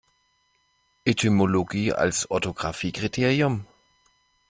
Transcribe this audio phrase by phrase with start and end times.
[1.05, 3.67] Etymologie als Orthographiekriterium?